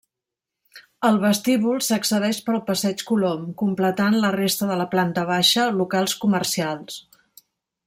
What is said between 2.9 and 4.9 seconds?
Colom, completant la resta de la